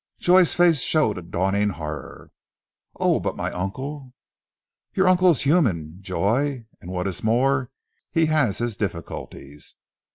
[0.17, 2.31] Joy's face showed a dawning horror.
[2.99, 4.09] "Oh, but my uncle"
[4.95, 7.69] "Your uncle is human, Joy, and what is more
[8.11, 9.75] he has his difficulties.